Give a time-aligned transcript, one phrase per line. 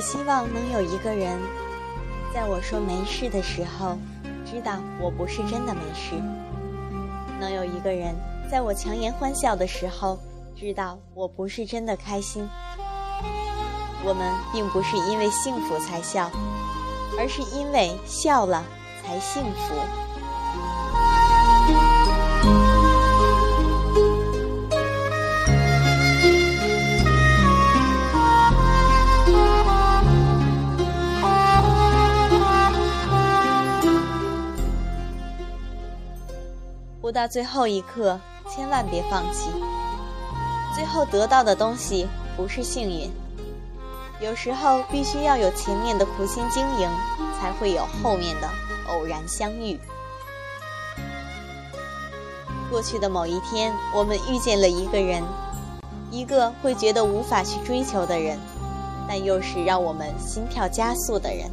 [0.00, 1.38] 只是希望能有一个人，
[2.32, 3.98] 在我说没事的时候，
[4.46, 6.16] 知道我不是真的没事；
[7.38, 8.14] 能有一个人，
[8.50, 10.18] 在我强颜欢笑的时候，
[10.56, 12.48] 知道我不是真的开心。
[14.02, 16.30] 我们并不是因为幸福才笑，
[17.18, 18.64] 而是因为笑了
[19.04, 19.74] 才幸福。
[37.10, 39.50] 不到最后一刻，千万别放弃。
[40.72, 42.06] 最后得到的东西
[42.36, 43.10] 不是幸运，
[44.20, 46.88] 有时候必须要有前面的苦心经营，
[47.36, 48.48] 才会有后面的
[48.86, 49.76] 偶然相遇。
[52.70, 55.20] 过去的某一天，我们遇见了一个人，
[56.12, 58.38] 一个会觉得无法去追求的人，
[59.08, 61.50] 但又是让我们心跳加速的人。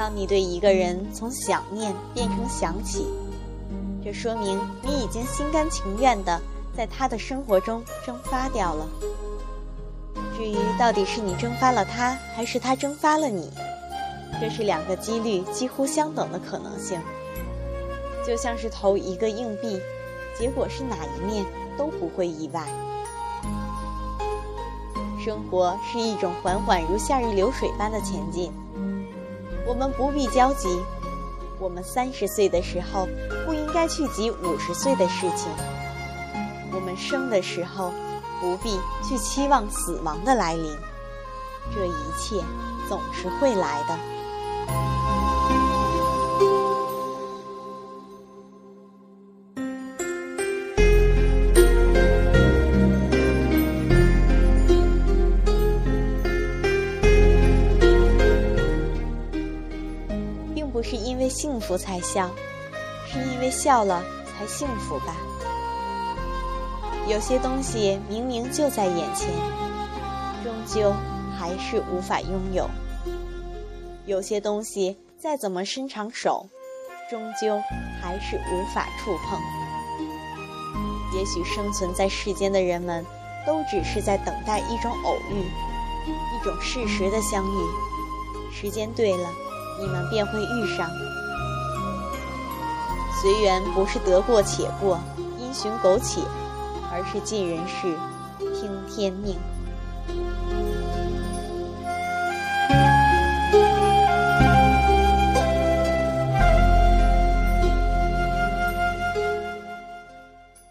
[0.00, 3.06] 当你对一个人从想念变成想起，
[4.02, 6.40] 这说明你已经心甘情愿地
[6.74, 8.88] 在他的生活中蒸发掉了。
[10.34, 13.50] 至于到底是你蒸发了他，还是他蒸发了你，
[14.40, 16.98] 这是两个几率几乎相等的可能性。
[18.26, 19.78] 就像是投一个硬币，
[20.34, 21.44] 结果是哪一面
[21.76, 22.66] 都不会意外。
[25.22, 28.50] 生活是一种缓缓如夏日流水般的前进。
[29.66, 30.68] 我们不必焦急，
[31.58, 33.06] 我们三十岁的时候
[33.46, 35.48] 不应该去急五十岁的事情。
[36.72, 37.92] 我们生的时候
[38.40, 40.76] 不必去期望死亡的来临，
[41.74, 42.42] 这一切
[42.88, 43.98] 总是会来的。
[61.70, 62.28] 福才笑，
[63.06, 65.14] 是因为笑了才幸福吧。
[67.06, 69.28] 有些东西明明就在眼前，
[70.42, 70.92] 终究
[71.38, 72.64] 还是无法拥有；
[74.04, 76.44] 有些东西再怎么伸长手，
[77.08, 77.56] 终究
[78.02, 79.38] 还是无法触碰。
[81.16, 83.06] 也许生存在世间的人们，
[83.46, 85.38] 都只是在等待一种偶遇，
[86.08, 87.58] 一种适时的相遇。
[88.52, 89.28] 时间对了，
[89.80, 90.90] 你们便会遇上。
[93.20, 94.98] 随缘不是得过且过、
[95.38, 96.22] 因循苟且，
[96.90, 97.94] 而是尽人事、
[98.38, 99.36] 听天命。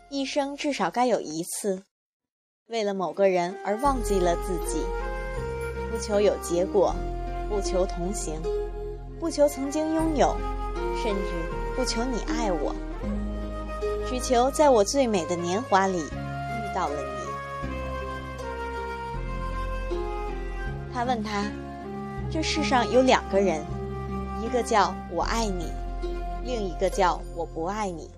[0.10, 1.84] 一生至少该有一次，
[2.66, 4.81] 为了某个人而忘记了自己，
[5.92, 6.96] 不求有结果，
[7.48, 8.42] 不求同行，
[9.20, 10.36] 不求曾经拥有，
[11.02, 11.59] 甚至。
[11.80, 12.76] 不求你爱我，
[14.06, 16.96] 只求在我最美的年华里遇到了
[19.90, 19.96] 你。
[20.94, 21.46] 他问他
[22.30, 23.66] ：“这世上有两个人，
[24.44, 25.72] 一个叫我爱你，
[26.44, 28.12] 另一个叫我不爱你。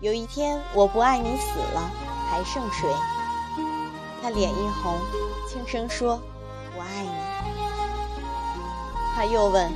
[0.00, 1.90] 有一天我不爱你死了，
[2.30, 2.88] 还剩谁？”
[4.22, 5.00] 他脸一红，
[5.48, 6.16] 轻声说
[6.78, 7.10] ：“我爱你。”
[9.16, 9.68] 他又问。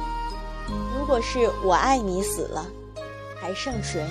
[1.07, 2.67] 如果是我爱你死了，
[3.41, 4.05] 还剩谁？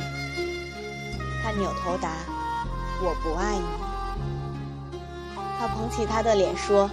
[1.44, 2.14] 他扭头答
[3.04, 3.66] ：“我不爱你。”
[5.60, 6.90] 他捧起他的脸说：“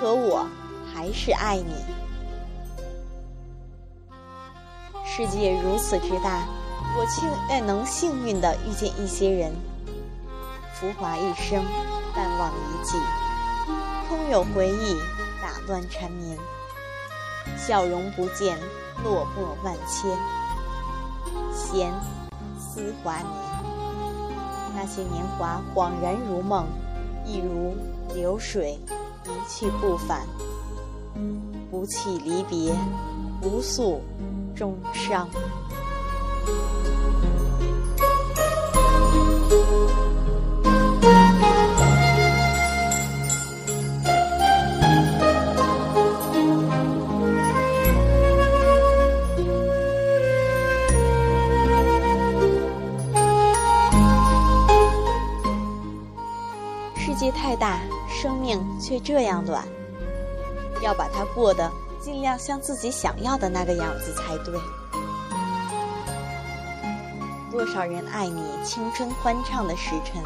[0.00, 0.44] 可我
[0.92, 1.72] 还是爱你。”
[5.06, 6.42] 世界如此之大，
[6.98, 9.52] 我庆愿能幸运的遇见一些人。
[10.74, 11.64] 浮华一生，
[12.16, 12.98] 淡忘一季，
[14.08, 14.96] 空有回忆
[15.40, 16.36] 打乱缠绵。
[17.56, 18.58] 笑容不见，
[19.02, 20.16] 落寞万千。
[21.54, 21.92] 闲
[22.58, 23.28] 思华年，
[24.74, 26.66] 那些年华恍然如梦，
[27.24, 27.74] 一如
[28.14, 28.78] 流水
[29.24, 30.26] 一去不返。
[31.70, 32.74] 不弃离别，
[33.40, 34.00] 不诉
[34.54, 35.28] 衷伤。
[58.20, 59.66] 生命却这样短，
[60.82, 64.60] 要把它过得尽量像自己想要的那个样子才对。
[67.50, 70.22] 多少人爱你青春欢畅的时辰，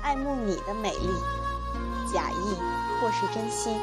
[0.00, 1.10] 爱慕你的美丽，
[2.10, 2.56] 假意
[2.98, 3.78] 或是真心。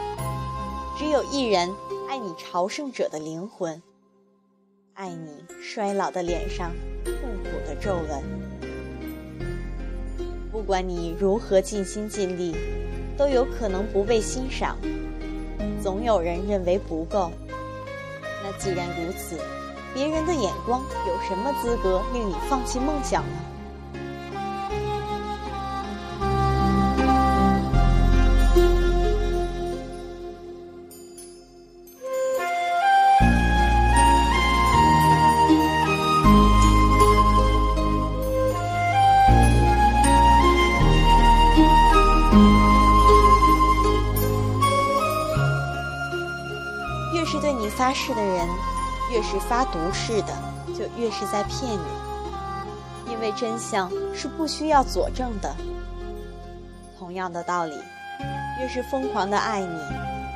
[0.97, 1.71] 只有一人
[2.09, 3.79] 爱你朝圣者的灵魂，
[4.95, 6.71] 爱你衰老的脸上
[7.05, 7.13] 痛
[7.43, 8.23] 苦的皱纹。
[10.51, 12.55] 不管你如何尽心尽力，
[13.17, 14.77] 都有可能不被欣赏。
[15.81, 17.31] 总有人认为不够。
[18.43, 19.37] 那既然如此，
[19.93, 23.37] 别人的眼光有什么资格令你放弃梦想呢？
[47.61, 48.47] 你发誓的人，
[49.11, 50.35] 越是发毒誓的，
[50.73, 53.11] 就越是在骗你。
[53.11, 55.55] 因为真相是不需要佐证的。
[56.97, 57.75] 同样的道理，
[58.59, 59.79] 越是疯狂的爱你，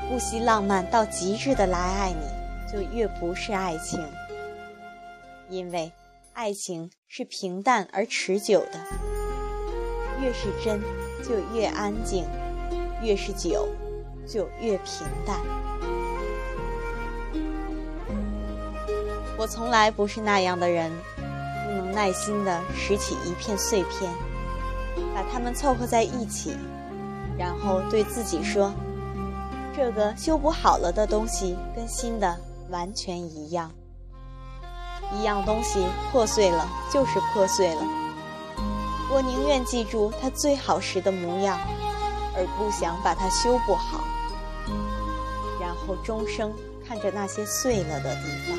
[0.08, 4.00] 不惜浪漫到极致的来爱你，就越不是爱情。
[5.50, 5.92] 因为
[6.34, 8.80] 爱情是平淡而持久的，
[10.22, 10.80] 越是真，
[11.28, 12.26] 就越安静；
[13.02, 13.68] 越是久，
[14.28, 15.40] 就越平淡。
[19.38, 24.12] 我从来不是那样的人，不能耐心地拾起一片碎片，
[25.14, 26.56] 把它们凑合在一起，
[27.38, 28.74] 然后对自己说
[29.76, 32.38] ：“这个修补好了的东西跟新的
[32.70, 33.70] 完全一样。
[35.12, 37.82] 一样东西破碎了就是破碎了，
[39.12, 41.60] 我宁愿记住它最好时的模样，
[42.36, 44.06] 而不想把它修补好，
[45.60, 46.54] 然后终生
[46.88, 48.55] 看着那些碎了的地方。”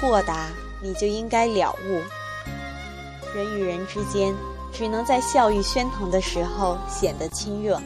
[0.00, 0.48] 豁达，
[0.80, 2.00] 你就应该了悟，
[3.36, 4.34] 人与人之间，
[4.72, 7.78] 只能在笑语喧腾的时候显得亲热。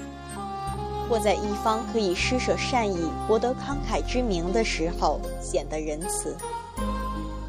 [1.08, 6.36] 或在一方可以施舍善意、博得慷慨之名的时候，显得仁慈。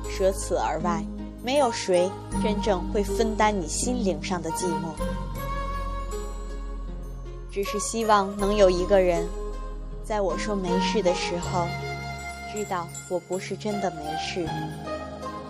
[0.10, 1.06] 舍此而外，
[1.44, 2.10] 没有谁
[2.42, 4.94] 真正会分担你心灵上的寂寞。
[7.52, 9.26] 只是希望能有一个人，
[10.04, 11.66] 在我说没事的时候，
[12.56, 14.48] 知道我不是真的没事；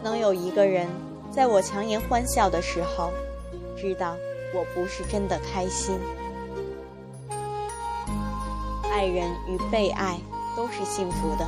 [0.02, 0.88] 能有一个人，
[1.30, 3.12] 在我强颜欢笑的时候，
[3.78, 4.16] 知道
[4.56, 6.00] 我不是真的开心。
[8.92, 10.18] 爱人与被爱
[10.58, 11.48] 都是幸福的，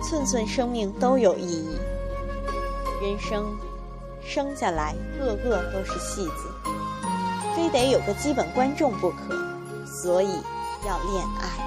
[0.00, 1.76] 寸寸生命都有意义。
[3.02, 3.44] 人生
[4.24, 6.52] 生下来个个都是戏子，
[7.56, 9.34] 非得有个基本观众不可，
[9.84, 10.28] 所以
[10.86, 11.61] 要恋爱。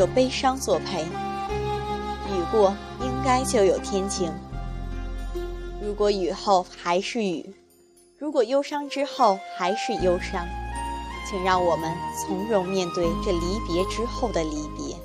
[0.00, 4.32] 有悲伤作陪，雨过应该就有天晴。
[5.82, 7.54] 如果雨后还是雨，
[8.18, 10.46] 如果忧伤之后还是忧伤，
[11.28, 14.96] 请让我们从容面对这离别之后的离别，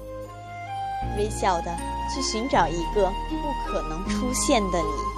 [1.17, 1.75] 微笑的
[2.09, 5.14] 去寻找一个不可能出现的你。